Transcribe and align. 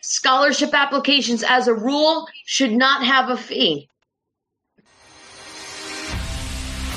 Scholarship 0.00 0.74
applications, 0.74 1.42
as 1.42 1.66
a 1.66 1.74
rule, 1.74 2.28
should 2.44 2.72
not 2.72 3.04
have 3.04 3.30
a 3.30 3.36
fee. 3.36 3.88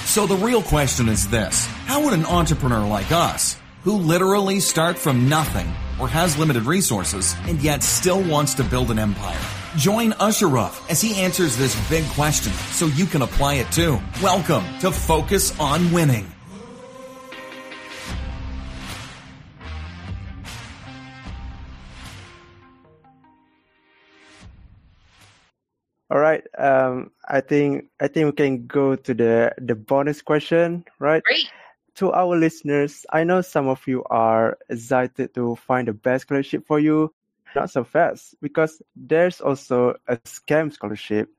So 0.05 0.27
the 0.27 0.35
real 0.35 0.62
question 0.62 1.09
is 1.09 1.27
this 1.29 1.66
How 1.85 2.03
would 2.03 2.14
an 2.14 2.25
entrepreneur 2.25 2.85
like 2.85 3.11
us, 3.11 3.58
who 3.83 3.93
literally 3.93 4.59
start 4.59 4.98
from 5.00 5.27
nothing 5.27 5.67
or 6.00 6.08
has 6.08 6.37
limited 6.37 6.64
resources 6.64 7.35
and 7.48 7.59
yet 7.61 7.82
still 7.82 8.21
wants 8.21 8.54
to 8.55 8.64
build 8.64 8.91
an 8.91 9.00
empire, 9.00 9.39
join 9.77 10.11
Usherov 10.13 10.89
as 10.89 11.02
he 11.02 11.15
answers 11.21 11.57
this 11.57 11.75
big 11.89 12.05
question 12.09 12.54
so 12.71 12.86
you 12.88 13.05
can 13.05 13.23
apply 13.23 13.55
it 13.55 13.71
too? 13.71 13.99
Welcome 14.21 14.63
to 14.79 14.91
Focus 14.91 15.57
on 15.59 15.91
Winning. 15.91 16.31
All 26.11 26.20
right. 26.20 26.43
Um, 26.57 27.11
I 27.25 27.39
think 27.39 27.86
I 28.01 28.10
think 28.10 28.25
we 28.25 28.32
can 28.33 28.68
go 28.68 28.97
to 28.97 29.14
the 29.14 29.56
the 29.57 29.75
bonus 29.75 30.21
question, 30.21 30.83
right? 31.00 31.24
Great. 31.24 31.50
To 32.04 32.12
our 32.12 32.36
listeners, 32.36 33.06
I 33.10 33.24
know 33.24 33.40
some 33.40 33.70
of 33.70 33.80
you 33.88 34.04
are 34.12 34.58
excited 34.68 35.34
to 35.36 35.55
find 35.55 35.88
the 35.88 35.94
best 35.94 36.24
scholarship 36.24 36.68
for 36.68 36.80
you. 36.80 37.14
Not 37.55 37.72
so 37.72 37.86
fast, 37.86 38.36
because 38.42 38.82
there's 38.96 39.40
also 39.40 39.96
a 40.08 40.18
scam 40.28 40.74
scholarship. 40.74 41.30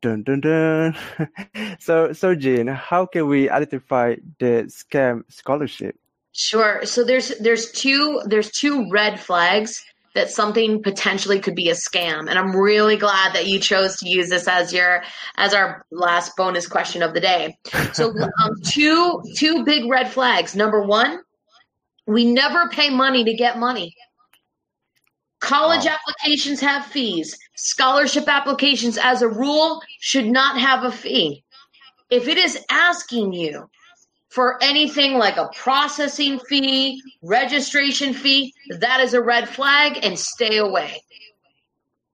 Dun 0.00 0.22
dun 0.22 0.40
dun. 0.40 0.96
so 1.78 2.14
so 2.14 2.34
Jean, 2.34 2.68
how 2.68 3.04
can 3.04 3.28
we 3.28 3.50
identify 3.50 4.16
the 4.38 4.64
scam 4.72 5.24
scholarship? 5.28 5.96
Sure. 6.32 6.86
So 6.86 7.04
there's 7.04 7.36
there's 7.36 7.70
two 7.70 8.22
there's 8.24 8.50
two 8.50 8.88
red 8.88 9.20
flags 9.20 9.84
that 10.14 10.30
something 10.30 10.82
potentially 10.82 11.40
could 11.40 11.54
be 11.54 11.70
a 11.70 11.74
scam. 11.74 12.28
And 12.28 12.38
I'm 12.38 12.54
really 12.54 12.96
glad 12.96 13.34
that 13.34 13.46
you 13.46 13.58
chose 13.58 13.96
to 13.98 14.08
use 14.08 14.28
this 14.28 14.46
as 14.46 14.72
your 14.72 15.02
as 15.36 15.54
our 15.54 15.84
last 15.90 16.36
bonus 16.36 16.66
question 16.66 17.02
of 17.02 17.14
the 17.14 17.20
day. 17.20 17.56
So 17.92 18.10
um, 18.44 18.56
two 18.64 19.22
two 19.36 19.64
big 19.64 19.90
red 19.90 20.10
flags. 20.10 20.54
Number 20.54 20.82
one, 20.82 21.20
we 22.06 22.24
never 22.24 22.68
pay 22.68 22.90
money 22.90 23.24
to 23.24 23.34
get 23.34 23.58
money. 23.58 23.94
College 25.40 25.86
wow. 25.86 25.96
applications 25.96 26.60
have 26.60 26.86
fees. 26.86 27.36
Scholarship 27.56 28.28
applications, 28.28 28.96
as 28.96 29.22
a 29.22 29.28
rule, 29.28 29.82
should 30.00 30.26
not 30.26 30.58
have 30.58 30.84
a 30.84 30.92
fee. 30.92 31.42
If 32.10 32.28
it 32.28 32.38
is 32.38 32.64
asking 32.70 33.32
you 33.32 33.68
for 34.32 34.62
anything 34.62 35.14
like 35.14 35.36
a 35.36 35.50
processing 35.54 36.38
fee, 36.38 37.02
registration 37.22 38.14
fee, 38.14 38.54
that 38.70 39.00
is 39.00 39.12
a 39.12 39.20
red 39.20 39.48
flag 39.48 39.98
and 40.02 40.18
stay 40.18 40.56
away. 40.56 41.02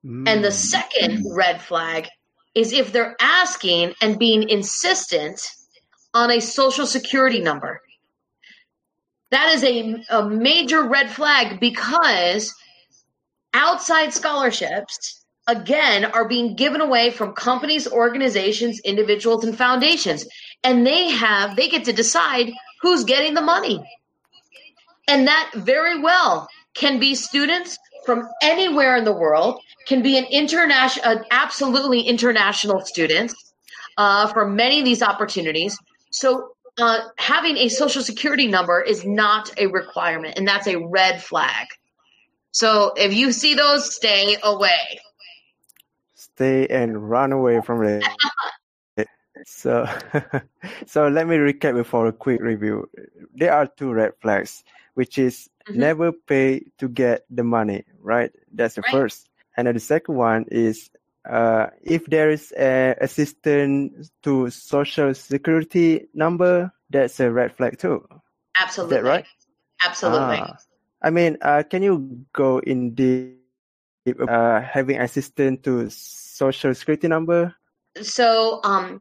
Mm. 0.05 0.28
And 0.28 0.44
the 0.44 0.50
second 0.50 1.24
red 1.30 1.62
flag 1.62 2.08
is 2.55 2.72
if 2.72 2.92
they're 2.92 3.16
asking 3.20 3.94
and 4.02 4.19
being 4.19 4.48
insistent 4.48 5.41
on 6.12 6.30
a 6.30 6.41
social 6.41 6.86
security 6.86 7.41
number. 7.41 7.80
That 9.30 9.55
is 9.55 9.62
a, 9.62 10.05
a 10.11 10.28
major 10.28 10.83
red 10.89 11.11
flag 11.11 11.61
because 11.61 12.52
outside 13.55 14.12
scholarships 14.12 15.24
again 15.46 16.05
are 16.05 16.28
being 16.28 16.56
given 16.56 16.80
away 16.80 17.11
from 17.11 17.33
companies, 17.33 17.86
organizations, 17.86 18.80
individuals, 18.80 19.44
and 19.44 19.56
foundations. 19.56 20.27
And 20.64 20.87
they 20.87 21.11
have, 21.11 21.56
they 21.56 21.69
get 21.69 21.84
to 21.84 21.92
decide 21.92 22.53
who's 22.81 23.05
getting 23.05 23.34
the 23.34 23.41
money. 23.41 23.83
And 25.06 25.27
that 25.27 25.51
very 25.55 26.01
well 26.01 26.48
can 26.75 26.98
be 26.98 27.14
students 27.14 27.78
from 28.05 28.28
anywhere 28.42 28.97
in 28.97 29.05
the 29.05 29.12
world, 29.12 29.61
can 29.86 30.03
be 30.03 30.19
an 30.19 30.25
international, 30.27 31.23
absolutely 31.31 32.01
international 32.01 32.84
students 32.84 33.34
uh, 33.97 34.27
for 34.29 34.47
many 34.47 34.79
of 34.79 34.84
these 34.84 35.03
opportunities. 35.03 35.79
So 36.11 36.53
uh, 36.79 37.01
having 37.17 37.57
a 37.57 37.69
social 37.69 38.02
security 38.02 38.46
number 38.46 38.80
is 38.80 39.05
not 39.05 39.51
a 39.58 39.67
requirement, 39.67 40.36
and 40.36 40.46
that's 40.46 40.67
a 40.67 40.77
red 40.77 41.23
flag. 41.23 41.67
So 42.52 42.92
if 42.96 43.14
you 43.14 43.33
see 43.33 43.55
those, 43.55 43.95
stay 43.95 44.36
away 44.42 45.01
stay 46.39 46.69
and 46.69 47.11
run 47.11 47.33
away 47.33 47.61
from 47.61 47.83
it. 47.85 48.05
so, 49.45 49.87
so 50.87 51.09
let 51.09 51.27
me 51.27 51.37
recap 51.37 51.75
before 51.75 52.07
a 52.07 52.13
quick 52.13 52.41
review. 52.41 52.89
There 53.35 53.53
are 53.53 53.67
two 53.67 53.93
red 53.93 54.13
flags, 54.21 54.65
which 54.95 55.19
is 55.19 55.49
mm-hmm. 55.69 55.81
never 55.81 56.13
pay 56.13 56.65
to 56.79 56.89
get 56.89 57.25
the 57.31 57.45
money, 57.45 57.85
right? 58.01 58.33
That's 58.53 58.75
the 58.75 58.83
right. 58.83 58.93
first. 58.93 59.29
And 59.57 59.67
then 59.67 59.75
the 59.75 59.81
second 59.81 60.15
one 60.17 60.47
is 60.51 60.91
uh, 61.29 61.67
if 61.83 62.07
there 62.07 62.31
is 62.31 62.53
a 62.57 62.95
assistance 63.01 64.11
to 64.23 64.51
social 64.51 65.15
security 65.15 66.09
number, 66.15 66.73
that's 66.91 67.20
a 67.20 67.31
red 67.31 67.57
flag 67.57 67.79
too. 67.79 68.07
Absolutely. 68.57 68.97
Is 68.97 69.03
that 69.03 69.09
right? 69.09 69.27
Absolutely. 69.85 70.39
Ah. 70.41 70.57
I 71.03 71.11
mean, 71.11 71.39
uh, 71.43 71.63
can 71.69 71.83
you 71.83 72.25
go 72.33 72.59
in 72.59 72.95
deep 72.95 73.39
uh, 74.29 74.61
having 74.61 75.01
assistance 75.01 75.61
to 75.65 75.91
social 75.91 76.75
security 76.75 77.09
number? 77.09 77.55
So, 78.07 78.61
um, 78.64 79.01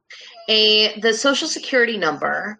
a 0.49 0.99
the 0.99 1.13
social 1.13 1.47
security 1.47 1.97
number 1.97 2.57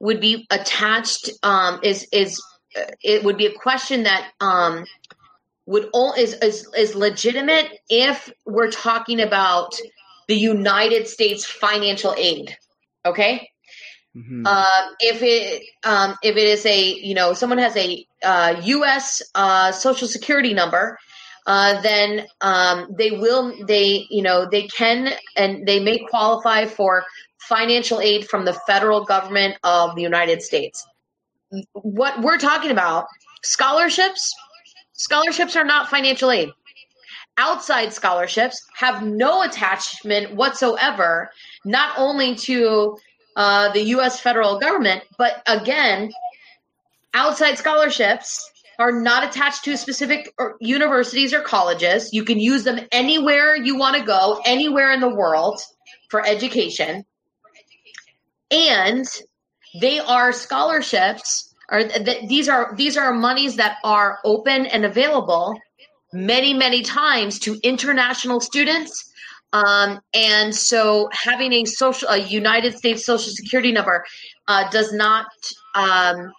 would 0.00 0.20
be 0.20 0.46
attached. 0.50 1.30
Um, 1.42 1.80
is 1.82 2.06
is 2.12 2.42
uh, 2.76 2.82
it 3.02 3.24
would 3.24 3.36
be 3.36 3.46
a 3.46 3.52
question 3.52 4.04
that 4.04 4.30
um, 4.40 4.84
would 5.66 5.88
all 5.92 6.14
is, 6.14 6.34
is 6.34 6.68
is 6.76 6.94
legitimate 6.94 7.70
if 7.88 8.30
we're 8.46 8.70
talking 8.70 9.20
about 9.20 9.74
the 10.26 10.36
United 10.36 11.08
States 11.08 11.44
financial 11.44 12.14
aid. 12.16 12.56
Okay. 13.04 13.50
Mm-hmm. 14.16 14.44
Uh, 14.46 14.88
if 15.00 15.22
it 15.22 15.62
um, 15.84 16.16
if 16.22 16.36
it 16.36 16.46
is 16.46 16.64
a 16.66 16.94
you 16.94 17.14
know 17.14 17.34
someone 17.34 17.58
has 17.58 17.76
a 17.76 18.06
uh, 18.22 18.60
U.S. 18.64 19.22
Uh, 19.34 19.70
social 19.72 20.08
security 20.08 20.54
number 20.54 20.98
uh, 21.48 21.80
then 21.80 22.26
um, 22.42 22.86
they 22.96 23.10
will 23.10 23.54
they 23.66 24.06
you 24.10 24.22
know 24.22 24.46
they 24.48 24.68
can 24.68 25.14
and 25.34 25.66
they 25.66 25.80
may 25.80 25.98
qualify 26.10 26.66
for 26.66 27.04
financial 27.38 28.00
aid 28.00 28.28
from 28.28 28.44
the 28.44 28.52
federal 28.66 29.02
government 29.02 29.56
of 29.64 29.96
the 29.96 30.02
United 30.02 30.42
States. 30.42 30.86
What 31.72 32.20
we're 32.20 32.38
talking 32.38 32.70
about 32.70 33.06
scholarships 33.42 34.34
scholarships 34.92 35.56
are 35.56 35.64
not 35.64 35.88
financial 35.88 36.30
aid. 36.30 36.50
Outside 37.38 37.94
scholarships 37.94 38.66
have 38.74 39.02
no 39.02 39.42
attachment 39.42 40.34
whatsoever, 40.34 41.30
not 41.64 41.94
only 41.96 42.34
to 42.34 42.98
uh, 43.36 43.72
the 43.72 43.84
U.S. 43.94 44.20
federal 44.20 44.58
government, 44.58 45.02
but 45.16 45.42
again, 45.46 46.10
outside 47.14 47.56
scholarships 47.56 48.50
are 48.78 48.92
not 48.92 49.24
attached 49.24 49.64
to 49.64 49.76
specific 49.76 50.32
universities 50.60 51.34
or 51.34 51.40
colleges. 51.40 52.12
You 52.12 52.24
can 52.24 52.38
use 52.38 52.64
them 52.64 52.80
anywhere 52.92 53.56
you 53.56 53.76
want 53.76 53.96
to 53.96 54.02
go, 54.02 54.40
anywhere 54.44 54.92
in 54.92 55.00
the 55.00 55.08
world 55.08 55.60
for 56.10 56.24
education. 56.24 57.04
And 58.50 59.06
they 59.80 59.98
are 59.98 60.32
scholarships 60.32 61.48
or 61.70 61.84
th- 61.84 62.28
these 62.28 62.48
are 62.48 62.74
these 62.76 62.96
are 62.96 63.12
monies 63.12 63.56
that 63.56 63.76
are 63.84 64.18
open 64.24 64.66
and 64.66 64.84
available 64.84 65.54
many 66.12 66.54
many 66.54 66.82
times 66.82 67.38
to 67.38 67.58
international 67.62 68.40
students 68.40 69.12
um, 69.52 70.00
and 70.14 70.54
so 70.54 71.08
having 71.12 71.52
a 71.52 71.64
social 71.64 72.08
a 72.08 72.16
united 72.16 72.76
states 72.76 73.04
social 73.04 73.30
security 73.30 73.72
number 73.72 74.04
uh, 74.48 74.68
does 74.70 74.92
not 74.92 75.26
um, 75.74 76.32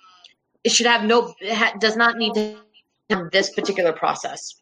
it 0.69 0.75
should 0.75 0.85
have 0.85 1.03
no 1.03 1.34
does 1.80 1.97
not 1.97 2.18
need 2.18 2.34
to 2.35 2.56
have 3.09 3.31
this 3.31 3.50
particular 3.50 3.91
process 3.91 4.53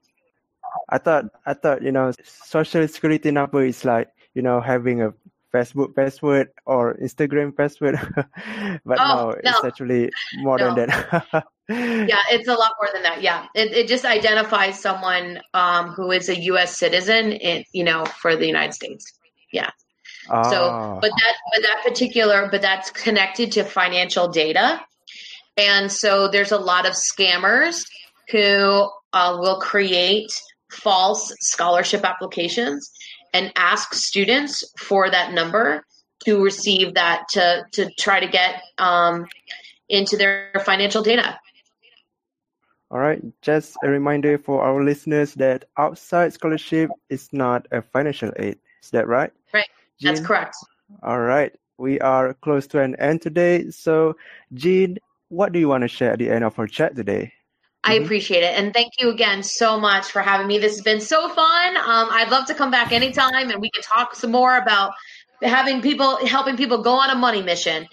i 0.89 0.97
thought 0.97 1.25
i 1.45 1.53
thought 1.53 1.81
you 1.83 1.91
know 1.91 2.11
social 2.23 2.87
security 2.87 3.31
number 3.31 3.65
is 3.65 3.83
like 3.83 4.07
you 4.33 4.41
know 4.41 4.61
having 4.61 5.01
a 5.01 5.13
facebook 5.53 5.93
password 5.95 6.47
or 6.65 6.95
instagram 7.07 7.55
password 7.55 7.99
but 8.85 8.97
oh, 8.99 9.15
no, 9.15 9.23
no, 9.31 9.35
it's 9.43 9.65
actually 9.65 10.09
more 10.37 10.57
no. 10.57 10.73
than 10.75 10.87
that 10.87 11.43
yeah 12.13 12.23
it's 12.31 12.47
a 12.47 12.53
lot 12.53 12.71
more 12.79 12.89
than 12.93 13.03
that 13.03 13.21
yeah 13.21 13.47
it, 13.53 13.71
it 13.73 13.87
just 13.87 14.05
identifies 14.05 14.79
someone 14.79 15.41
um, 15.53 15.89
who 15.89 16.11
is 16.11 16.29
a 16.29 16.35
us 16.35 16.77
citizen 16.77 17.33
in 17.33 17.65
you 17.73 17.83
know 17.83 18.05
for 18.05 18.35
the 18.37 18.45
united 18.45 18.73
states 18.73 19.13
yeah 19.51 19.71
Oh. 20.29 20.43
so 20.51 20.69
ah. 20.69 20.99
but 20.99 21.11
that 21.11 21.35
but 21.53 21.61
that 21.61 21.83
particular 21.85 22.49
but 22.51 22.61
that's 22.61 22.91
connected 22.91 23.51
to 23.53 23.63
financial 23.63 24.27
data 24.27 24.81
and 25.57 25.91
so 25.91 26.27
there's 26.27 26.51
a 26.51 26.57
lot 26.57 26.85
of 26.85 26.93
scammers 26.93 27.83
who 28.29 28.89
uh, 29.13 29.37
will 29.39 29.59
create 29.59 30.31
false 30.71 31.33
scholarship 31.39 32.03
applications 32.03 32.91
and 33.33 33.51
ask 33.55 33.93
students 33.93 34.63
for 34.77 35.09
that 35.09 35.33
number 35.33 35.83
to 36.25 36.43
receive 36.43 36.93
that 36.95 37.23
to, 37.29 37.63
to 37.71 37.89
try 37.97 38.19
to 38.19 38.27
get 38.27 38.61
um, 38.77 39.25
into 39.89 40.17
their 40.17 40.51
financial 40.65 41.01
data. 41.01 41.39
All 42.89 42.99
right. 42.99 43.21
Just 43.41 43.75
a 43.83 43.89
reminder 43.89 44.37
for 44.37 44.63
our 44.63 44.83
listeners 44.83 45.33
that 45.35 45.65
outside 45.77 46.33
scholarship 46.33 46.89
is 47.09 47.29
not 47.33 47.67
a 47.71 47.81
financial 47.81 48.31
aid. 48.37 48.59
Is 48.81 48.91
that 48.91 49.07
right? 49.07 49.31
Right. 49.53 49.67
Jean? 49.99 50.13
That's 50.13 50.25
correct. 50.25 50.55
All 51.03 51.19
right. 51.19 51.53
We 51.77 51.99
are 51.99 52.33
close 52.33 52.65
to 52.67 52.81
an 52.81 52.95
end 52.95 53.21
today. 53.21 53.69
So, 53.71 54.15
Jean, 54.53 54.97
what 55.29 55.51
do 55.51 55.59
you 55.59 55.67
want 55.67 55.81
to 55.81 55.87
share 55.87 56.11
at 56.11 56.19
the 56.19 56.29
end 56.29 56.43
of 56.43 56.57
our 56.59 56.67
chat 56.67 56.95
today? 56.95 57.33
I 57.83 57.95
mm-hmm. 57.95 58.05
appreciate 58.05 58.43
it. 58.43 58.57
And 58.57 58.73
thank 58.73 58.93
you 58.99 59.09
again 59.09 59.43
so 59.43 59.79
much 59.79 60.11
for 60.11 60.21
having 60.21 60.47
me. 60.47 60.57
This 60.57 60.73
has 60.73 60.81
been 60.81 61.01
so 61.01 61.29
fun. 61.29 61.77
Um, 61.77 62.09
I'd 62.11 62.29
love 62.29 62.45
to 62.47 62.53
come 62.53 62.71
back 62.71 62.91
anytime 62.91 63.49
and 63.49 63.61
we 63.61 63.69
can 63.71 63.83
talk 63.83 64.15
some 64.15 64.31
more 64.31 64.57
about 64.57 64.93
having 65.41 65.81
people, 65.81 66.25
helping 66.25 66.57
people 66.57 66.81
go 66.81 66.93
on 66.93 67.09
a 67.09 67.15
money 67.15 67.41
mission. 67.41 67.87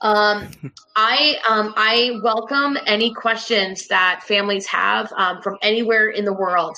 Um, 0.00 0.50
I 0.96 1.36
um, 1.48 1.72
I 1.76 2.18
welcome 2.22 2.76
any 2.86 3.14
questions 3.14 3.88
that 3.88 4.22
families 4.24 4.66
have 4.66 5.12
um, 5.16 5.40
from 5.42 5.56
anywhere 5.62 6.10
in 6.10 6.24
the 6.24 6.32
world. 6.32 6.76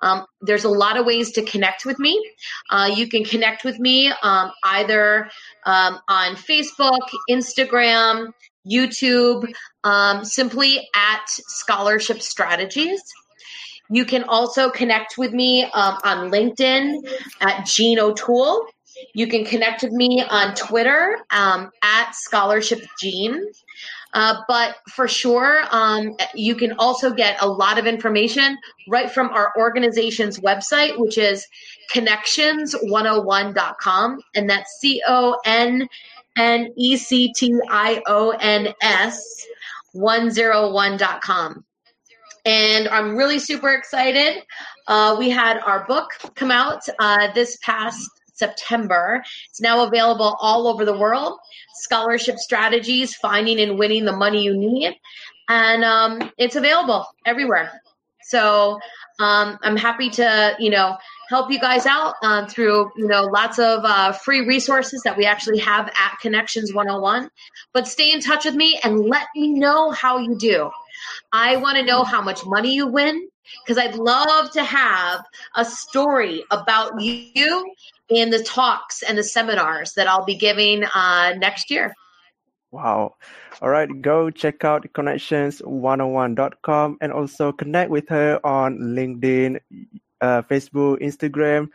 Um, 0.00 0.26
there's 0.40 0.64
a 0.64 0.68
lot 0.68 0.96
of 0.96 1.06
ways 1.06 1.32
to 1.32 1.42
connect 1.42 1.84
with 1.84 1.98
me. 1.98 2.22
Uh, 2.70 2.90
you 2.94 3.08
can 3.08 3.24
connect 3.24 3.64
with 3.64 3.78
me 3.80 4.12
um, 4.22 4.52
either 4.62 5.28
um, 5.66 5.98
on 6.08 6.36
Facebook, 6.36 7.00
Instagram, 7.28 8.32
YouTube, 8.70 9.52
simply 10.24 10.88
at 10.94 11.22
Scholarship 11.26 12.22
Strategies. 12.22 13.02
You 13.90 14.04
can 14.04 14.24
also 14.24 14.70
connect 14.70 15.16
with 15.16 15.32
me 15.32 15.64
on 15.64 16.30
LinkedIn 16.30 17.08
at 17.40 17.66
Jean 17.66 17.98
O'Toole. 17.98 18.66
You 19.14 19.28
can 19.28 19.44
connect 19.44 19.82
with 19.82 19.92
me 19.92 20.24
on 20.28 20.54
Twitter 20.54 21.18
um, 21.30 21.70
at 21.82 22.14
Scholarship 22.14 22.80
Jean. 23.00 23.46
Uh, 24.14 24.36
but 24.48 24.76
for 24.94 25.06
sure, 25.06 25.64
um, 25.70 26.16
you 26.34 26.54
can 26.54 26.72
also 26.78 27.12
get 27.12 27.36
a 27.42 27.48
lot 27.48 27.78
of 27.78 27.86
information 27.86 28.56
right 28.88 29.10
from 29.10 29.28
our 29.28 29.52
organization's 29.58 30.40
website, 30.40 30.98
which 30.98 31.18
is 31.18 31.46
connections101.com. 31.92 34.22
And 34.34 34.48
that's 34.48 34.78
C 34.80 35.02
O 35.06 35.38
N 35.44 35.86
N 36.38 36.72
E 36.76 36.96
C 36.96 37.32
T 37.32 37.54
I 37.68 38.02
O 38.06 38.30
N 38.30 38.72
S 38.80 39.46
101.com. 39.94 41.64
And 42.44 42.88
I'm 42.88 43.16
really 43.16 43.38
super 43.38 43.74
excited. 43.74 44.42
Uh, 44.86 45.16
we 45.18 45.28
had 45.28 45.58
our 45.58 45.84
book 45.86 46.10
come 46.34 46.50
out 46.50 46.82
uh, 46.98 47.32
this 47.32 47.58
past 47.62 48.08
September. 48.32 49.22
It's 49.50 49.60
now 49.60 49.84
available 49.84 50.36
all 50.40 50.66
over 50.68 50.84
the 50.84 50.96
world. 50.96 51.38
Scholarship 51.74 52.38
strategies, 52.38 53.14
finding 53.16 53.60
and 53.60 53.78
winning 53.78 54.04
the 54.04 54.12
money 54.12 54.42
you 54.42 54.56
need. 54.56 54.94
And 55.48 55.84
um, 55.84 56.32
it's 56.38 56.56
available 56.56 57.06
everywhere. 57.26 57.82
So 58.22 58.78
um, 59.18 59.58
I'm 59.62 59.76
happy 59.76 60.10
to, 60.10 60.54
you 60.58 60.70
know, 60.70 60.96
help 61.28 61.50
you 61.50 61.60
guys 61.60 61.86
out 61.86 62.14
uh, 62.22 62.46
through, 62.46 62.90
you 62.96 63.06
know, 63.06 63.24
lots 63.24 63.58
of 63.58 63.80
uh, 63.84 64.12
free 64.12 64.46
resources 64.46 65.02
that 65.02 65.16
we 65.16 65.26
actually 65.26 65.58
have 65.58 65.88
at 65.88 66.18
Connections 66.20 66.72
101. 66.72 67.30
But 67.72 67.86
stay 67.86 68.12
in 68.12 68.20
touch 68.20 68.44
with 68.44 68.54
me 68.54 68.80
and 68.82 69.00
let 69.00 69.26
me 69.36 69.52
know 69.52 69.90
how 69.90 70.18
you 70.18 70.36
do. 70.38 70.70
I 71.32 71.56
want 71.56 71.76
to 71.76 71.84
know 71.84 72.04
how 72.04 72.22
much 72.22 72.46
money 72.46 72.74
you 72.74 72.86
win 72.86 73.28
because 73.64 73.78
I'd 73.78 73.96
love 73.96 74.50
to 74.52 74.64
have 74.64 75.22
a 75.54 75.64
story 75.64 76.44
about 76.50 77.00
you 77.00 77.72
in 78.08 78.30
the 78.30 78.42
talks 78.42 79.02
and 79.02 79.18
the 79.18 79.22
seminars 79.22 79.92
that 79.94 80.08
I'll 80.08 80.24
be 80.24 80.36
giving 80.36 80.84
uh, 80.84 81.34
next 81.38 81.70
year. 81.70 81.94
Wow. 82.70 83.14
All 83.62 83.70
right, 83.70 83.88
go 84.02 84.28
check 84.30 84.62
out 84.64 84.86
connections101.com 84.92 86.98
and 87.00 87.12
also 87.12 87.52
connect 87.52 87.90
with 87.90 88.10
her 88.10 88.38
on 88.44 88.76
LinkedIn, 88.78 89.58
uh, 90.20 90.42
Facebook, 90.42 91.00
Instagram, 91.00 91.68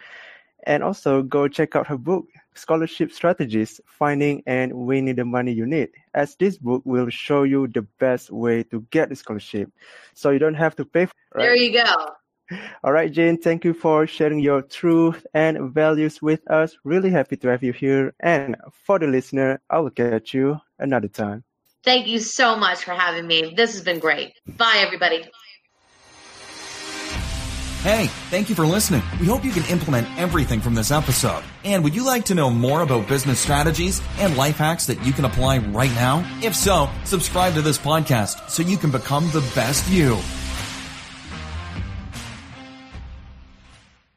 and 0.65 0.83
also 0.83 1.21
go 1.23 1.47
check 1.47 1.75
out 1.75 1.87
her 1.87 1.97
book, 1.97 2.27
Scholarship 2.55 3.11
Strategies 3.11 3.81
Finding 3.85 4.43
and 4.45 4.73
Winning 4.73 5.15
the 5.15 5.25
Money 5.25 5.51
You 5.51 5.65
Need, 5.65 5.89
as 6.13 6.35
this 6.35 6.57
book 6.57 6.81
will 6.85 7.09
show 7.09 7.43
you 7.43 7.67
the 7.67 7.81
best 7.99 8.31
way 8.31 8.63
to 8.63 8.81
get 8.91 9.11
a 9.11 9.15
scholarship. 9.15 9.71
So 10.13 10.29
you 10.29 10.39
don't 10.39 10.53
have 10.53 10.75
to 10.77 10.85
pay 10.85 11.05
for 11.05 11.11
it. 11.11 11.35
Right? 11.35 11.43
There 11.43 11.55
you 11.55 11.83
go. 11.83 12.07
All 12.83 12.91
right, 12.91 13.11
Jane, 13.11 13.37
thank 13.37 13.63
you 13.65 13.73
for 13.73 14.05
sharing 14.05 14.39
your 14.39 14.61
truth 14.61 15.25
and 15.33 15.73
values 15.73 16.21
with 16.21 16.49
us. 16.49 16.75
Really 16.83 17.09
happy 17.09 17.37
to 17.37 17.47
have 17.49 17.63
you 17.63 17.73
here. 17.73 18.13
And 18.19 18.55
for 18.71 18.99
the 18.99 19.07
listener, 19.07 19.61
I 19.69 19.79
will 19.79 19.89
catch 19.89 20.33
you 20.33 20.59
another 20.79 21.07
time. 21.07 21.43
Thank 21.83 22.07
you 22.07 22.19
so 22.19 22.55
much 22.55 22.83
for 22.83 22.91
having 22.91 23.27
me. 23.27 23.53
This 23.55 23.73
has 23.73 23.81
been 23.81 23.99
great. 23.99 24.33
Bye, 24.57 24.77
everybody. 24.77 25.25
Hey, 27.83 28.07
thank 28.29 28.47
you 28.47 28.55
for 28.55 28.65
listening. 28.65 29.01
We 29.19 29.27
hope 29.27 29.43
you 29.43 29.51
can 29.51 29.65
implement 29.65 30.07
everything 30.17 30.61
from 30.61 30.73
this 30.73 30.89
episode. 30.89 31.43
And 31.65 31.83
would 31.83 31.93
you 31.93 32.05
like 32.05 32.23
to 32.25 32.33
know 32.33 32.49
more 32.49 32.81
about 32.81 33.09
business 33.09 33.41
strategies 33.41 34.01
and 34.19 34.37
life 34.37 34.57
hacks 34.57 34.85
that 34.85 35.05
you 35.05 35.11
can 35.11 35.25
apply 35.25 35.57
right 35.57 35.91
now? 35.91 36.23
If 36.41 36.55
so, 36.55 36.89
subscribe 37.03 37.55
to 37.55 37.61
this 37.61 37.77
podcast 37.77 38.49
so 38.49 38.63
you 38.63 38.77
can 38.77 38.89
become 38.89 39.29
the 39.31 39.41
best 39.53 39.85
you. 39.89 40.17